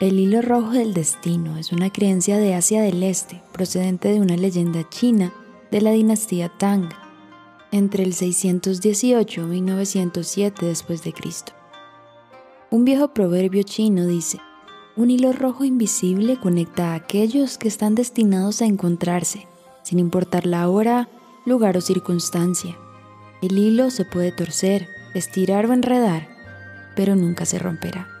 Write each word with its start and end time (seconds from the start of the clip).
El 0.00 0.20
hilo 0.20 0.42
rojo 0.42 0.70
del 0.70 0.94
destino 0.94 1.56
es 1.56 1.72
una 1.72 1.90
creencia 1.90 2.38
de 2.38 2.54
Asia 2.54 2.82
del 2.82 3.02
Este, 3.02 3.42
procedente 3.50 4.12
de 4.12 4.20
una 4.20 4.36
leyenda 4.36 4.88
china 4.88 5.32
de 5.72 5.80
la 5.80 5.90
dinastía 5.90 6.48
Tang, 6.56 6.88
entre 7.72 8.04
el 8.04 8.14
618 8.14 9.40
y 9.40 9.44
1907 9.44 10.66
después 10.66 11.02
de 11.02 11.12
Cristo. 11.12 11.52
Un 12.70 12.84
viejo 12.84 13.12
proverbio 13.12 13.64
chino 13.64 14.06
dice: 14.06 14.38
Un 14.94 15.10
hilo 15.10 15.32
rojo 15.32 15.64
invisible 15.64 16.38
conecta 16.38 16.92
a 16.92 16.94
aquellos 16.94 17.58
que 17.58 17.66
están 17.66 17.96
destinados 17.96 18.62
a 18.62 18.66
encontrarse, 18.66 19.48
sin 19.82 19.98
importar 19.98 20.46
la 20.46 20.68
hora, 20.68 21.08
lugar 21.44 21.76
o 21.76 21.80
circunstancia. 21.80 22.78
El 23.42 23.58
hilo 23.58 23.90
se 23.90 24.04
puede 24.04 24.30
torcer, 24.30 24.86
estirar 25.14 25.66
o 25.66 25.72
enredar, 25.72 26.28
pero 26.94 27.16
nunca 27.16 27.44
se 27.46 27.58
romperá. 27.58 28.17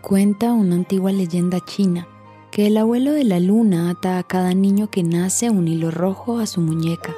Cuenta 0.00 0.52
una 0.52 0.76
antigua 0.76 1.10
leyenda 1.10 1.58
china 1.60 2.06
que 2.52 2.68
el 2.68 2.76
abuelo 2.76 3.12
de 3.12 3.24
la 3.24 3.40
luna 3.40 3.90
ata 3.90 4.18
a 4.18 4.22
cada 4.22 4.54
niño 4.54 4.88
que 4.90 5.02
nace 5.02 5.50
un 5.50 5.66
hilo 5.66 5.90
rojo 5.90 6.38
a 6.38 6.46
su 6.46 6.60
muñeca. 6.60 7.14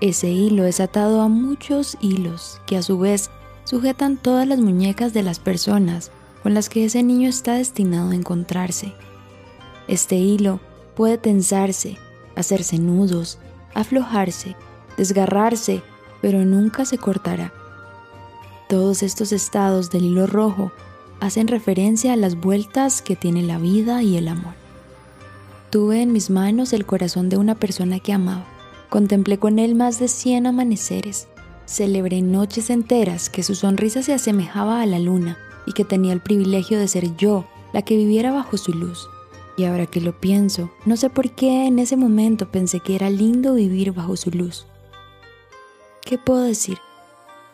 Ese 0.00 0.28
hilo 0.28 0.66
es 0.66 0.80
atado 0.80 1.22
a 1.22 1.28
muchos 1.28 1.96
hilos 2.00 2.60
que 2.66 2.76
a 2.76 2.82
su 2.82 2.98
vez 2.98 3.30
sujetan 3.64 4.18
todas 4.18 4.46
las 4.46 4.60
muñecas 4.60 5.14
de 5.14 5.22
las 5.22 5.38
personas 5.38 6.10
con 6.42 6.52
las 6.52 6.68
que 6.68 6.84
ese 6.84 7.02
niño 7.02 7.28
está 7.28 7.54
destinado 7.54 8.10
a 8.10 8.14
encontrarse. 8.14 8.92
Este 9.88 10.16
hilo 10.16 10.60
puede 10.94 11.16
tensarse, 11.16 11.96
hacerse 12.36 12.78
nudos, 12.78 13.38
aflojarse, 13.74 14.56
desgarrarse, 14.98 15.82
pero 16.20 16.44
nunca 16.44 16.84
se 16.84 16.98
cortará. 16.98 17.50
Todos 18.68 19.02
estos 19.02 19.32
estados 19.32 19.90
del 19.90 20.04
hilo 20.04 20.26
rojo 20.26 20.70
hacen 21.22 21.46
referencia 21.46 22.12
a 22.12 22.16
las 22.16 22.34
vueltas 22.34 23.00
que 23.00 23.14
tiene 23.14 23.44
la 23.44 23.56
vida 23.56 24.02
y 24.02 24.16
el 24.16 24.26
amor. 24.26 24.54
Tuve 25.70 26.02
en 26.02 26.12
mis 26.12 26.30
manos 26.30 26.72
el 26.72 26.84
corazón 26.84 27.28
de 27.28 27.36
una 27.36 27.54
persona 27.54 28.00
que 28.00 28.12
amaba. 28.12 28.44
Contemplé 28.90 29.38
con 29.38 29.60
él 29.60 29.76
más 29.76 30.00
de 30.00 30.08
100 30.08 30.48
amaneceres. 30.48 31.28
Celebré 31.64 32.22
noches 32.22 32.70
enteras 32.70 33.30
que 33.30 33.44
su 33.44 33.54
sonrisa 33.54 34.02
se 34.02 34.12
asemejaba 34.12 34.82
a 34.82 34.86
la 34.86 34.98
luna 34.98 35.38
y 35.64 35.74
que 35.74 35.84
tenía 35.84 36.12
el 36.12 36.20
privilegio 36.20 36.80
de 36.80 36.88
ser 36.88 37.16
yo 37.16 37.46
la 37.72 37.82
que 37.82 37.96
viviera 37.96 38.32
bajo 38.32 38.56
su 38.56 38.72
luz. 38.72 39.08
Y 39.56 39.62
ahora 39.64 39.86
que 39.86 40.00
lo 40.00 40.18
pienso, 40.18 40.72
no 40.86 40.96
sé 40.96 41.08
por 41.08 41.30
qué 41.30 41.68
en 41.68 41.78
ese 41.78 41.96
momento 41.96 42.50
pensé 42.50 42.80
que 42.80 42.96
era 42.96 43.10
lindo 43.10 43.54
vivir 43.54 43.92
bajo 43.92 44.16
su 44.16 44.30
luz. 44.32 44.66
¿Qué 46.04 46.18
puedo 46.18 46.42
decir? 46.42 46.78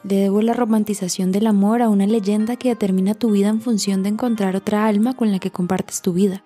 Le 0.04 0.16
debo 0.16 0.42
la 0.42 0.54
romantización 0.54 1.32
del 1.32 1.46
amor 1.46 1.82
a 1.82 1.88
una 1.88 2.06
leyenda 2.06 2.56
que 2.56 2.68
determina 2.68 3.14
tu 3.14 3.30
vida 3.30 3.48
en 3.48 3.60
función 3.60 4.02
de 4.02 4.10
encontrar 4.10 4.56
otra 4.56 4.86
alma 4.86 5.14
con 5.14 5.32
la 5.32 5.38
que 5.38 5.50
compartes 5.50 6.02
tu 6.02 6.12
vida. 6.12 6.44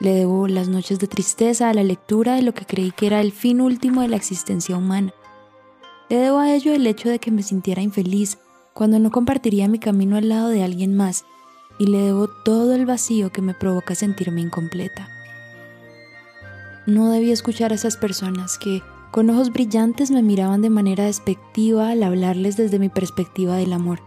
Le 0.00 0.12
debo 0.14 0.48
las 0.48 0.68
noches 0.68 0.98
de 0.98 1.06
tristeza 1.06 1.70
a 1.70 1.74
la 1.74 1.84
lectura 1.84 2.34
de 2.34 2.42
lo 2.42 2.52
que 2.54 2.66
creí 2.66 2.90
que 2.90 3.06
era 3.06 3.20
el 3.20 3.32
fin 3.32 3.60
último 3.60 4.02
de 4.02 4.08
la 4.08 4.16
existencia 4.16 4.76
humana. 4.76 5.14
Le 6.08 6.16
debo 6.16 6.38
a 6.38 6.52
ello 6.52 6.74
el 6.74 6.86
hecho 6.86 7.08
de 7.08 7.18
que 7.18 7.30
me 7.30 7.42
sintiera 7.42 7.82
infeliz 7.82 8.38
cuando 8.74 8.98
no 8.98 9.10
compartiría 9.10 9.68
mi 9.68 9.78
camino 9.78 10.16
al 10.16 10.28
lado 10.28 10.48
de 10.48 10.62
alguien 10.62 10.96
más, 10.96 11.24
y 11.78 11.86
le 11.86 11.98
debo 11.98 12.28
todo 12.28 12.74
el 12.74 12.86
vacío 12.86 13.30
que 13.32 13.42
me 13.42 13.54
provoca 13.54 13.94
sentirme 13.94 14.40
incompleta. 14.40 15.08
No 16.86 17.10
debí 17.10 17.30
escuchar 17.30 17.72
a 17.72 17.76
esas 17.76 17.96
personas 17.96 18.58
que, 18.58 18.82
con 19.12 19.28
ojos 19.28 19.52
brillantes 19.52 20.10
me 20.10 20.22
miraban 20.22 20.62
de 20.62 20.70
manera 20.70 21.04
despectiva 21.04 21.90
al 21.90 22.02
hablarles 22.02 22.56
desde 22.56 22.78
mi 22.78 22.88
perspectiva 22.88 23.56
del 23.56 23.74
amor. 23.74 24.00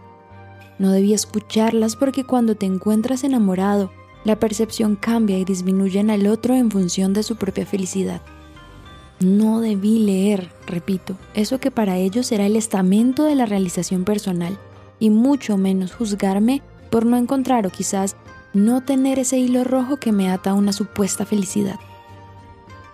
No 0.80 0.90
debía 0.90 1.14
escucharlas 1.14 1.94
porque 1.94 2.24
cuando 2.24 2.56
te 2.56 2.66
encuentras 2.66 3.22
enamorado, 3.22 3.92
la 4.24 4.40
percepción 4.40 4.96
cambia 4.96 5.38
y 5.38 5.44
disminuye 5.44 6.00
en 6.00 6.10
el 6.10 6.26
otro 6.26 6.54
en 6.54 6.72
función 6.72 7.12
de 7.12 7.22
su 7.22 7.36
propia 7.36 7.64
felicidad. 7.64 8.20
No 9.20 9.60
debí 9.60 10.00
leer, 10.00 10.50
repito, 10.66 11.16
eso 11.34 11.60
que 11.60 11.70
para 11.70 11.96
ellos 11.98 12.32
era 12.32 12.44
el 12.44 12.56
estamento 12.56 13.22
de 13.22 13.36
la 13.36 13.46
realización 13.46 14.02
personal, 14.02 14.58
y 14.98 15.10
mucho 15.10 15.56
menos 15.56 15.94
juzgarme 15.94 16.62
por 16.90 17.06
no 17.06 17.16
encontrar 17.16 17.64
o 17.64 17.70
quizás 17.70 18.16
no 18.54 18.82
tener 18.82 19.20
ese 19.20 19.38
hilo 19.38 19.62
rojo 19.62 19.98
que 19.98 20.10
me 20.10 20.30
ata 20.30 20.50
a 20.50 20.54
una 20.54 20.72
supuesta 20.72 21.24
felicidad. 21.24 21.78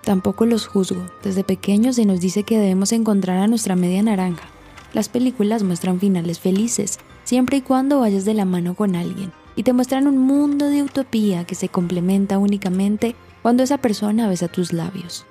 Tampoco 0.05 0.47
los 0.47 0.67
juzgo. 0.67 1.03
Desde 1.23 1.45
pequeños 1.45 1.97
se 1.97 2.05
nos 2.05 2.21
dice 2.21 2.43
que 2.43 2.59
debemos 2.59 2.93
encontrar 2.93 3.39
a 3.39 3.47
nuestra 3.47 3.77
media 3.77 4.03
naranja. 4.03 4.49
Las 4.93 5.09
películas 5.09 5.63
muestran 5.63 6.01
finales 6.01 6.41
felices, 6.41 6.99
siempre 7.25 7.59
y 7.59 7.63
cuando 7.63 8.01
vayas 8.01 8.25
de 8.25 8.35
la 8.35 8.45
mano 8.45 8.75
con 8.75 8.97
alguien, 8.97 9.33
y 9.57 9.63
te 9.63 9.73
muestran 9.73 10.07
un 10.07 10.19
mundo 10.19 10.67
de 10.69 10.83
utopía 10.83 11.45
que 11.45 11.55
se 11.55 11.69
complementa 11.69 12.39
únicamente 12.39 13.15
cuando 13.43 13.63
esa 13.63 13.79
persona 13.79 14.29
besa 14.29 14.49
tus 14.49 14.73
labios. 14.73 15.25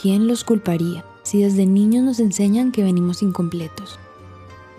¿Quién 0.00 0.26
los 0.26 0.44
culparía 0.44 1.04
si 1.22 1.42
desde 1.42 1.64
niños 1.64 2.04
nos 2.04 2.20
enseñan 2.20 2.72
que 2.72 2.82
venimos 2.82 3.22
incompletos? 3.22 3.98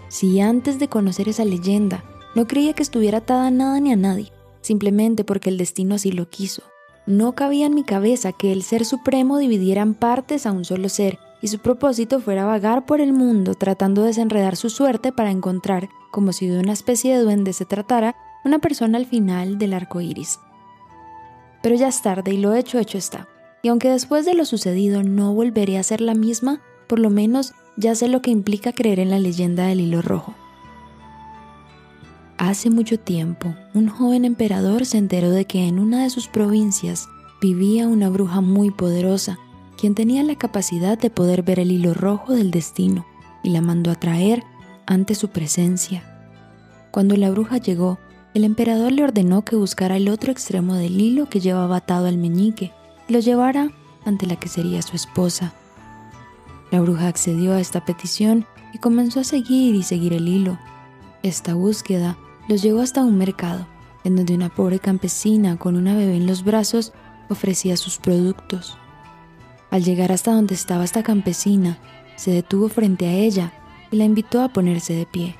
Si 0.10 0.40
antes 0.40 0.80
de 0.80 0.90
conocer 0.90 1.28
esa 1.30 1.46
leyenda 1.46 2.04
no 2.36 2.48
creía 2.48 2.74
que 2.74 2.84
estuviera 2.84 3.20
atada 3.20 3.48
a 3.48 3.52
nada 3.52 3.80
ni 3.80 3.92
a 3.92 3.96
nadie, 3.96 4.32
simplemente 4.62 5.24
porque 5.24 5.50
el 5.50 5.58
destino 5.58 5.96
así 5.96 6.12
lo 6.12 6.30
quiso, 6.30 6.64
no 7.08 7.34
cabía 7.34 7.66
en 7.66 7.74
mi 7.74 7.84
cabeza 7.84 8.34
que 8.34 8.52
el 8.52 8.64
Ser 8.64 8.86
Supremo 8.86 9.38
dividiera 9.38 9.82
en 9.82 9.94
partes 9.94 10.46
a 10.46 10.52
un 10.52 10.66
solo 10.66 10.90
ser 10.90 11.18
y 11.42 11.48
su 11.48 11.60
propósito 11.60 12.20
fuera 12.20 12.46
vagar 12.46 12.86
por 12.86 13.00
el 13.00 13.14
mundo 13.14 13.56
tratando 13.56 14.02
de 14.02 14.08
desenredar 14.08 14.58
su 14.58 14.70
suerte 14.70 15.12
para 15.12 15.32
encontrar, 15.32 15.88
como 16.12 16.34
si 16.34 16.48
de 16.48 16.60
una 16.60 16.74
especie 16.74 17.16
de 17.16 17.24
duende 17.24 17.54
se 17.54 17.66
tratara, 17.66 18.16
una 18.44 18.60
persona 18.60 18.98
al 18.98 19.06
final 19.06 19.58
del 19.58 19.74
arco 19.74 20.02
iris. 20.02 20.40
Pero 21.64 21.76
ya 21.76 21.88
es 21.88 22.02
tarde 22.02 22.34
y 22.34 22.38
lo 22.38 22.54
hecho, 22.54 22.78
hecho 22.78 22.98
está. 22.98 23.28
Y 23.64 23.70
aunque 23.70 23.90
después 23.90 24.26
de 24.26 24.34
lo 24.34 24.46
sucedido 24.46 25.04
no 25.04 25.34
volveré 25.34 25.78
a 25.78 25.84
ser 25.84 26.02
la 26.02 26.14
misma, 26.14 26.62
por 26.88 27.00
lo 27.00 27.10
menos 27.10 27.54
ya 27.78 27.96
sé 27.96 28.08
lo 28.08 28.22
que 28.22 28.32
implica 28.32 28.74
creer 28.74 29.00
en 29.00 29.12
la 29.12 29.20
leyenda 29.20 29.68
del 29.68 29.82
hilo 29.82 30.02
rojo. 30.02 30.36
Hace 32.38 32.70
mucho 32.70 33.00
tiempo, 33.00 33.56
un 33.74 33.88
joven 33.88 34.24
emperador 34.24 34.86
se 34.86 35.00
enteró 35.00 35.32
de 35.32 35.46
que 35.46 35.68
en 35.68 35.80
una 35.80 36.04
de 36.04 36.12
sus 36.12 36.28
provincias 36.28 37.10
vivía 37.42 37.88
una 37.88 38.10
bruja 38.10 38.42
muy 38.42 38.70
poderosa, 38.70 39.40
quien 39.76 39.96
tenía 39.96 40.22
la 40.22 40.36
capacidad 40.36 41.00
de 41.00 41.10
poder 41.10 41.42
ver 41.42 41.60
el 41.60 41.72
hilo 41.72 41.96
rojo 41.96 42.34
del 42.34 42.52
destino, 42.52 43.08
y 43.42 43.50
la 43.50 43.62
mandó 43.62 43.90
a 43.90 43.96
traer 43.96 44.44
ante 44.86 45.16
su 45.16 45.30
presencia. 45.30 46.04
Cuando 46.92 47.18
la 47.18 47.32
bruja 47.32 47.58
llegó, 47.58 47.98
el 48.36 48.44
emperador 48.44 48.92
le 48.92 49.04
ordenó 49.04 49.44
que 49.44 49.56
buscara 49.56 49.98
el 49.98 50.08
otro 50.08 50.32
extremo 50.32 50.76
del 50.76 51.02
hilo 51.02 51.28
que 51.28 51.40
llevaba 51.40 51.78
atado 51.78 52.06
al 52.06 52.18
meñique 52.18 52.72
y 53.08 53.14
lo 53.14 53.20
llevara 53.20 53.72
ante 54.06 54.28
la 54.28 54.36
que 54.36 54.48
sería 54.48 54.84
su 54.84 54.96
esposa. 54.96 55.54
La 56.70 56.82
bruja 56.82 57.08
accedió 57.08 57.54
a 57.54 57.60
esta 57.60 57.84
petición 57.84 58.46
y 58.76 58.78
comenzó 58.78 59.22
a 59.22 59.24
seguir 59.24 59.74
y 59.74 59.82
seguir 59.82 60.14
el 60.14 60.28
hilo. 60.28 60.60
Esta 61.24 61.56
búsqueda 61.56 62.16
los 62.48 62.62
llevó 62.62 62.82
hasta 62.82 63.04
un 63.04 63.18
mercado, 63.18 63.68
en 64.04 64.16
donde 64.16 64.34
una 64.34 64.50
pobre 64.50 64.80
campesina 64.80 65.58
con 65.58 65.76
una 65.76 65.96
bebé 65.96 66.16
en 66.16 66.28
los 66.28 66.44
brazos 66.44 66.94
ofrecía 67.30 67.78
sus 67.78 67.98
productos. 67.98 68.78
Al 69.70 69.84
llegar 69.84 70.12
hasta 70.12 70.32
donde 70.32 70.56
estaba 70.56 70.86
esta 70.86 71.04
campesina, 71.04 71.78
se 72.16 72.32
detuvo 72.32 72.70
frente 72.70 73.06
a 73.06 73.14
ella 73.14 73.54
y 73.92 73.98
la 73.98 74.06
invitó 74.06 74.42
a 74.42 74.50
ponerse 74.50 74.94
de 74.94 75.06
pie. 75.06 75.36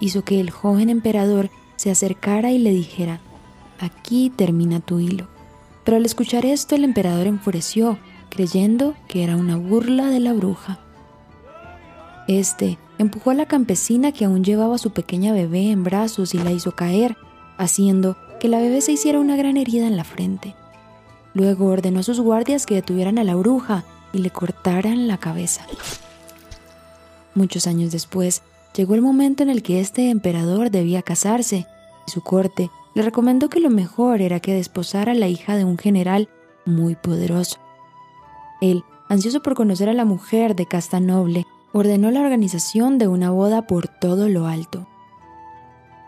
Hizo 0.00 0.22
que 0.24 0.40
el 0.40 0.50
joven 0.50 0.90
emperador 0.90 1.50
se 1.76 1.90
acercara 1.90 2.50
y 2.50 2.58
le 2.58 2.70
dijera, 2.70 3.20
aquí 3.80 4.30
termina 4.30 4.80
tu 4.80 5.00
hilo. 5.00 5.28
Pero 5.84 5.96
al 5.96 6.04
escuchar 6.04 6.46
esto 6.46 6.76
el 6.76 6.84
emperador 6.84 7.26
enfureció, 7.26 7.98
creyendo 8.30 8.94
que 9.08 9.24
era 9.24 9.36
una 9.36 9.56
burla 9.56 10.06
de 10.06 10.20
la 10.20 10.32
bruja. 10.32 10.78
Este 12.28 12.78
empujó 12.98 13.30
a 13.30 13.34
la 13.34 13.46
campesina 13.46 14.12
que 14.12 14.24
aún 14.24 14.44
llevaba 14.44 14.76
a 14.76 14.78
su 14.78 14.92
pequeña 14.92 15.32
bebé 15.32 15.70
en 15.70 15.84
brazos 15.84 16.34
y 16.34 16.38
la 16.38 16.52
hizo 16.52 16.72
caer, 16.72 17.16
haciendo 17.58 18.16
que 18.40 18.48
la 18.48 18.58
bebé 18.58 18.80
se 18.80 18.92
hiciera 18.92 19.20
una 19.20 19.36
gran 19.36 19.56
herida 19.56 19.86
en 19.86 19.96
la 19.96 20.04
frente. 20.04 20.54
Luego 21.34 21.66
ordenó 21.66 22.00
a 22.00 22.04
sus 22.04 22.20
guardias 22.20 22.66
que 22.66 22.74
detuvieran 22.74 23.18
a 23.18 23.24
la 23.24 23.34
bruja 23.34 23.84
y 24.12 24.18
le 24.18 24.30
cortaran 24.30 25.08
la 25.08 25.18
cabeza. 25.18 25.66
Muchos 27.34 27.66
años 27.66 27.90
después, 27.90 28.42
llegó 28.76 28.94
el 28.94 29.02
momento 29.02 29.42
en 29.42 29.50
el 29.50 29.62
que 29.62 29.80
este 29.80 30.10
emperador 30.10 30.70
debía 30.70 31.02
casarse, 31.02 31.66
y 32.06 32.10
su 32.10 32.20
corte 32.20 32.70
le 32.94 33.02
recomendó 33.02 33.48
que 33.48 33.60
lo 33.60 33.70
mejor 33.70 34.20
era 34.20 34.40
que 34.40 34.54
desposara 34.54 35.12
a 35.12 35.14
la 35.14 35.28
hija 35.28 35.56
de 35.56 35.64
un 35.64 35.78
general 35.78 36.28
muy 36.66 36.94
poderoso. 36.94 37.58
Él, 38.60 38.84
ansioso 39.08 39.42
por 39.42 39.54
conocer 39.54 39.88
a 39.88 39.94
la 39.94 40.04
mujer 40.04 40.54
de 40.54 40.66
casta 40.66 41.00
noble, 41.00 41.46
ordenó 41.72 42.10
la 42.10 42.20
organización 42.20 42.98
de 42.98 43.08
una 43.08 43.30
boda 43.30 43.66
por 43.66 43.88
todo 43.88 44.28
lo 44.28 44.46
alto. 44.46 44.86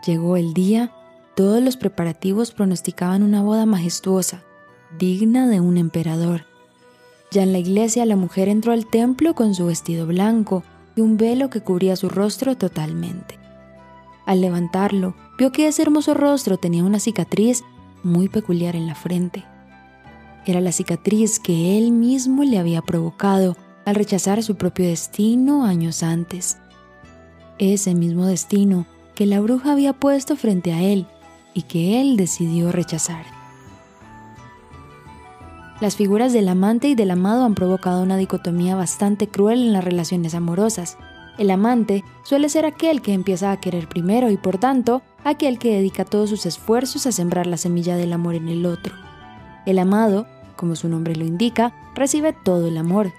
Llegó 0.05 0.37
el 0.37 0.53
día, 0.53 0.91
todos 1.35 1.61
los 1.61 1.77
preparativos 1.77 2.51
pronosticaban 2.51 3.23
una 3.23 3.41
boda 3.41 3.65
majestuosa, 3.65 4.43
digna 4.97 5.47
de 5.47 5.59
un 5.59 5.77
emperador. 5.77 6.45
Ya 7.31 7.43
en 7.43 7.51
la 7.51 7.59
iglesia 7.59 8.05
la 8.05 8.15
mujer 8.15 8.47
entró 8.47 8.71
al 8.71 8.85
templo 8.85 9.33
con 9.33 9.55
su 9.55 9.65
vestido 9.65 10.05
blanco 10.05 10.63
y 10.95 11.01
un 11.01 11.17
velo 11.17 11.49
que 11.49 11.61
cubría 11.61 11.95
su 11.95 12.07
rostro 12.07 12.55
totalmente. 12.55 13.37
Al 14.25 14.41
levantarlo, 14.41 15.15
vio 15.37 15.51
que 15.51 15.67
ese 15.67 15.81
hermoso 15.81 16.13
rostro 16.13 16.57
tenía 16.57 16.83
una 16.83 16.99
cicatriz 16.99 17.63
muy 18.03 18.29
peculiar 18.29 18.75
en 18.75 18.87
la 18.87 18.95
frente. 18.95 19.43
Era 20.45 20.61
la 20.61 20.71
cicatriz 20.71 21.39
que 21.39 21.77
él 21.77 21.91
mismo 21.91 22.43
le 22.43 22.59
había 22.59 22.81
provocado 22.81 23.57
al 23.85 23.95
rechazar 23.95 24.43
su 24.43 24.55
propio 24.55 24.85
destino 24.85 25.63
años 25.63 26.03
antes. 26.03 26.57
Ese 27.57 27.93
mismo 27.95 28.25
destino 28.25 28.85
que 29.13 29.25
la 29.25 29.39
bruja 29.39 29.71
había 29.71 29.93
puesto 29.93 30.35
frente 30.35 30.73
a 30.73 30.81
él 30.81 31.07
y 31.53 31.63
que 31.63 32.01
él 32.01 32.17
decidió 32.17 32.71
rechazar. 32.71 33.25
Las 35.81 35.95
figuras 35.95 36.33
del 36.33 36.47
amante 36.47 36.87
y 36.87 36.95
del 36.95 37.11
amado 37.11 37.43
han 37.43 37.53
provocado 37.53 38.01
una 38.01 38.17
dicotomía 38.17 38.75
bastante 38.75 39.27
cruel 39.27 39.61
en 39.61 39.73
las 39.73 39.83
relaciones 39.83 40.33
amorosas. 40.33 40.97
El 41.37 41.51
amante 41.51 42.03
suele 42.23 42.47
ser 42.47 42.65
aquel 42.65 43.01
que 43.01 43.13
empieza 43.13 43.51
a 43.51 43.59
querer 43.59 43.89
primero 43.89 44.31
y 44.31 44.37
por 44.37 44.57
tanto 44.57 45.01
aquel 45.25 45.59
que 45.59 45.75
dedica 45.75 46.05
todos 46.05 46.29
sus 46.29 46.45
esfuerzos 46.45 47.05
a 47.07 47.11
sembrar 47.11 47.45
la 47.45 47.57
semilla 47.57 47.97
del 47.97 48.13
amor 48.13 48.35
en 48.35 48.47
el 48.47 48.65
otro. 48.65 48.95
El 49.65 49.79
amado, 49.79 50.27
como 50.55 50.77
su 50.77 50.87
nombre 50.87 51.15
lo 51.15 51.25
indica, 51.25 51.73
recibe 51.93 52.31
todo 52.31 52.67
el 52.67 52.77
amor. 52.77 53.11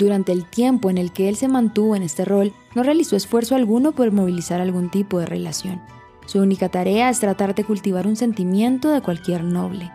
Durante 0.00 0.32
el 0.32 0.46
tiempo 0.46 0.88
en 0.88 0.96
el 0.96 1.12
que 1.12 1.28
él 1.28 1.36
se 1.36 1.46
mantuvo 1.46 1.94
en 1.94 2.02
este 2.02 2.24
rol, 2.24 2.54
no 2.74 2.82
realizó 2.82 3.16
esfuerzo 3.16 3.54
alguno 3.54 3.92
por 3.92 4.10
movilizar 4.12 4.58
algún 4.58 4.88
tipo 4.88 5.18
de 5.18 5.26
relación. 5.26 5.78
Su 6.24 6.38
única 6.38 6.70
tarea 6.70 7.10
es 7.10 7.20
tratar 7.20 7.54
de 7.54 7.64
cultivar 7.64 8.06
un 8.06 8.16
sentimiento 8.16 8.88
de 8.88 9.02
cualquier 9.02 9.44
noble. 9.44 9.92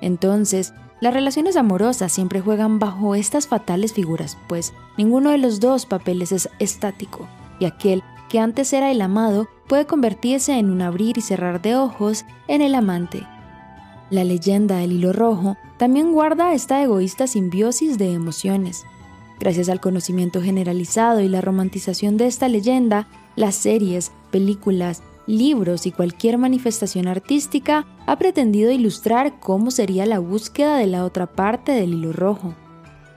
Entonces, 0.00 0.74
las 1.00 1.14
relaciones 1.14 1.54
amorosas 1.54 2.10
siempre 2.10 2.40
juegan 2.40 2.80
bajo 2.80 3.14
estas 3.14 3.46
fatales 3.46 3.92
figuras, 3.92 4.36
pues 4.48 4.72
ninguno 4.98 5.30
de 5.30 5.38
los 5.38 5.60
dos 5.60 5.86
papeles 5.86 6.32
es 6.32 6.48
estático, 6.58 7.28
y 7.60 7.66
aquel 7.66 8.02
que 8.28 8.40
antes 8.40 8.72
era 8.72 8.90
el 8.90 9.00
amado 9.00 9.46
puede 9.68 9.86
convertirse 9.86 10.58
en 10.58 10.70
un 10.70 10.82
abrir 10.82 11.18
y 11.18 11.20
cerrar 11.20 11.62
de 11.62 11.76
ojos 11.76 12.24
en 12.48 12.62
el 12.62 12.74
amante. 12.74 13.24
La 14.10 14.24
leyenda 14.24 14.78
del 14.78 14.90
hilo 14.90 15.12
rojo 15.12 15.56
también 15.76 16.10
guarda 16.12 16.52
esta 16.52 16.82
egoísta 16.82 17.28
simbiosis 17.28 17.96
de 17.96 18.12
emociones. 18.12 18.84
Gracias 19.40 19.70
al 19.70 19.80
conocimiento 19.80 20.42
generalizado 20.42 21.20
y 21.20 21.28
la 21.28 21.40
romantización 21.40 22.18
de 22.18 22.26
esta 22.26 22.46
leyenda, 22.46 23.08
las 23.36 23.54
series, 23.54 24.12
películas, 24.30 25.02
libros 25.26 25.86
y 25.86 25.92
cualquier 25.92 26.36
manifestación 26.36 27.08
artística 27.08 27.86
ha 28.06 28.18
pretendido 28.18 28.70
ilustrar 28.70 29.40
cómo 29.40 29.70
sería 29.70 30.04
la 30.04 30.18
búsqueda 30.18 30.76
de 30.76 30.86
la 30.86 31.06
otra 31.06 31.26
parte 31.26 31.72
del 31.72 31.94
hilo 31.94 32.12
rojo. 32.12 32.54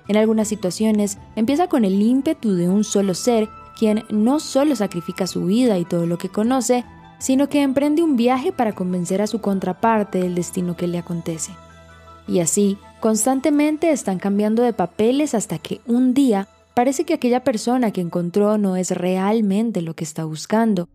En 0.08 0.16
algunas 0.16 0.48
situaciones 0.48 1.18
empieza 1.36 1.68
con 1.68 1.84
el 1.84 2.02
ímpetu 2.02 2.54
de 2.54 2.70
un 2.70 2.86
solo 2.86 3.16
ser, 3.16 3.50
quien 3.78 4.04
no 4.10 4.40
solo 4.40 4.78
sacrifica 4.78 5.28
su 5.28 5.46
vida 5.46 5.78
y 5.78 5.84
todo 5.84 6.06
lo 6.06 6.18
que 6.18 6.30
conoce, 6.30 6.86
sino 7.20 7.50
que 7.50 7.64
emprende 7.64 8.02
un 8.02 8.16
viaje 8.16 8.54
para 8.54 8.74
convencer 8.74 9.22
a 9.22 9.28
su 9.28 9.42
contraparte 9.42 10.20
del 10.20 10.36
destino 10.36 10.78
que 10.78 10.88
le 10.88 11.00
acontece. 11.00 11.52
Y 12.28 12.40
así, 12.40 12.78
constantemente 13.00 13.92
están 13.92 14.20
cambiando 14.20 14.64
de 14.64 14.74
papeles 14.74 15.34
hasta 15.34 15.58
que 15.58 15.82
un 15.88 16.14
día 16.14 16.48
parece 16.74 17.04
que 17.04 17.14
aquella 17.14 17.44
persona 17.44 17.92
que 17.92 18.02
encontró 18.02 18.58
no 18.58 18.76
es 18.76 18.92
realmente 18.92 19.82
lo 19.82 19.96
que 19.96 20.04
está 20.04 20.26
buscando, 20.26 20.88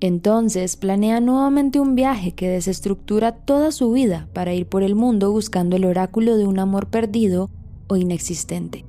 entonces 0.00 0.76
planea 0.76 1.20
nuevamente 1.20 1.78
un 1.78 1.94
viaje 1.94 2.32
que 2.32 2.48
desestructura 2.48 3.36
toda 3.36 3.70
su 3.70 3.92
vida 3.92 4.28
para 4.32 4.52
ir 4.52 4.66
por 4.66 4.82
el 4.82 4.96
mundo 4.96 5.30
buscando 5.30 5.76
el 5.76 5.84
oráculo 5.84 6.36
de 6.36 6.44
un 6.44 6.58
amor 6.58 6.88
perdido 6.88 7.50
o 7.86 7.96
inexistente. 7.96 8.84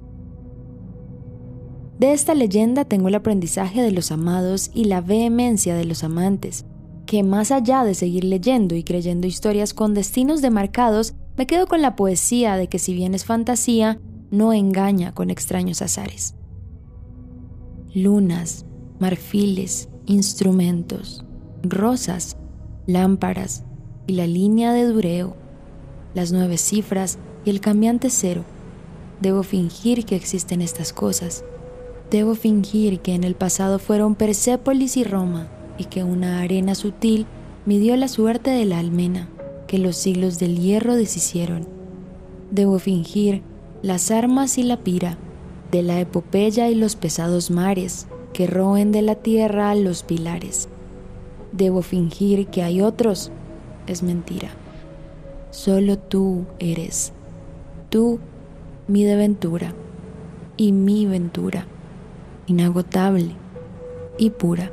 De 2.00 2.14
esta 2.14 2.34
leyenda 2.34 2.86
tengo 2.86 3.10
el 3.10 3.16
aprendizaje 3.16 3.84
de 3.84 3.92
los 3.92 4.12
amados 4.12 4.72
y 4.74 4.86
la 4.86 5.02
vehemencia 5.02 5.76
de 5.76 5.86
los 5.86 6.04
amantes, 6.04 6.66
que 7.14 7.22
más 7.22 7.52
allá 7.52 7.84
de 7.84 7.94
seguir 7.94 8.24
leyendo 8.24 8.74
y 8.74 8.84
creyendo 8.84 9.28
historias 9.28 9.76
con 9.76 9.94
destinos 9.94 10.42
demarcados, 10.42 11.14
me 11.38 11.46
quedo 11.46 11.68
con 11.68 11.80
la 11.84 11.96
poesía 11.96 12.56
de 12.56 12.68
que 12.68 12.80
si 12.80 12.96
bien 12.96 13.14
es 13.14 13.24
fantasía, 13.24 14.00
no 14.32 14.52
engaña 14.52 15.14
con 15.14 15.30
extraños 15.30 15.84
azares. 15.84 16.34
Lunas, 17.94 18.66
marfiles, 18.98 19.90
instrumentos, 20.08 21.24
rosas, 21.62 22.36
lámparas 22.88 23.64
y 24.08 24.14
la 24.14 24.26
línea 24.26 24.74
de 24.74 24.86
dureo, 24.86 25.38
las 26.16 26.32
nueve 26.32 26.58
cifras 26.58 27.20
y 27.46 27.52
el 27.52 27.62
cambiante 27.62 28.10
cero. 28.10 28.44
Debo 29.22 29.44
fingir 29.44 30.06
que 30.06 30.16
existen 30.16 30.64
estas 30.64 30.94
cosas. 30.94 31.46
Debo 32.10 32.34
fingir 32.34 33.02
que 33.02 33.14
en 33.14 33.24
el 33.24 33.36
pasado 33.36 33.78
fueron 33.78 34.16
Persépolis 34.16 34.98
y 34.98 35.04
Roma 35.04 35.48
y 35.78 35.86
que 35.86 36.04
una 36.04 36.42
arena 36.42 36.76
sutil 36.76 37.26
midió 37.66 37.96
la 37.96 38.08
suerte 38.08 38.52
de 38.52 38.66
la 38.66 38.80
almena 38.80 39.30
que 39.68 39.78
los 39.78 39.96
siglos 39.96 40.40
del 40.40 40.60
hierro 40.60 40.96
deshicieron. 40.96 41.68
Debo 42.52 42.78
fingir 42.80 43.42
las 43.82 44.12
armas 44.12 44.58
y 44.58 44.64
la 44.64 44.78
pira 44.78 45.18
de 45.72 45.82
la 45.82 46.00
epopeya 46.00 46.70
y 46.70 46.76
los 46.76 46.96
pesados 46.96 47.50
mares 47.50 48.08
que 48.34 48.48
roen 48.48 48.92
de 48.92 49.02
la 49.02 49.16
tierra 49.16 49.74
los 49.76 50.04
pilares. 50.04 50.70
Debo 51.52 51.82
fingir 51.82 52.48
que 52.48 52.64
hay 52.64 52.82
otros. 52.82 53.32
Es 53.88 54.04
mentira. 54.04 54.50
Solo 55.52 55.98
tú 55.98 56.46
eres. 56.60 57.14
Tú, 57.90 58.20
mi 58.88 59.06
ventura 59.06 59.74
y 60.58 60.72
mi 60.72 61.06
ventura, 61.06 61.66
inagotable 62.48 63.32
y 64.18 64.30
pura. 64.32 64.72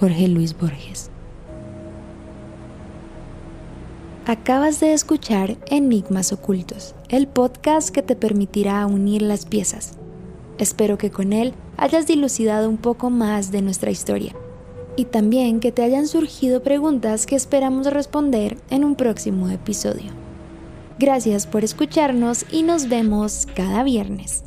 Jorge 0.00 0.28
Luis 0.28 0.56
Borges. 0.58 1.10
Acabas 4.24 4.80
de 4.80 4.94
escuchar 4.94 5.58
Enigmas 5.66 6.32
Ocultos, 6.32 6.94
el 7.10 7.28
podcast 7.28 7.90
que 7.90 8.00
te 8.00 8.16
permitirá 8.16 8.86
unir 8.86 9.20
las 9.20 9.44
piezas. 9.44 9.98
Espero 10.56 10.96
que 10.96 11.10
con 11.10 11.34
él 11.34 11.52
hayas 11.76 12.06
dilucidado 12.06 12.70
un 12.70 12.78
poco 12.78 13.10
más 13.10 13.52
de 13.52 13.60
nuestra 13.60 13.90
historia 13.90 14.34
y 14.96 15.04
también 15.04 15.60
que 15.60 15.70
te 15.70 15.82
hayan 15.82 16.06
surgido 16.06 16.62
preguntas 16.62 17.26
que 17.26 17.36
esperamos 17.36 17.86
responder 17.92 18.56
en 18.70 18.84
un 18.84 18.94
próximo 18.94 19.50
episodio. 19.50 20.12
Gracias 20.98 21.46
por 21.46 21.62
escucharnos 21.62 22.46
y 22.50 22.62
nos 22.62 22.88
vemos 22.88 23.46
cada 23.54 23.82
viernes. 23.82 24.44